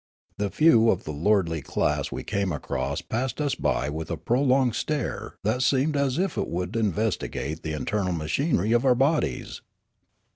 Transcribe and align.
The 0.39 0.49
few 0.49 0.89
of 0.89 1.03
the 1.03 1.11
lordly 1.11 1.61
class 1.61 2.11
we 2.11 2.23
came 2.23 2.51
across 2.51 3.01
passed 3.03 3.39
us 3.39 3.53
by 3.53 3.87
with 3.89 4.09
a 4.09 4.17
prolonged 4.17 4.73
stare 4.73 5.35
that 5.43 5.61
seemed 5.61 5.95
as 5.95 6.17
if 6.17 6.39
it 6.39 6.47
would 6.47 6.75
investigate 6.75 7.61
the 7.61 7.73
internal 7.73 8.11
machinery 8.11 8.71
of 8.71 8.83
our 8.83 8.95
bodies. 8.95 9.61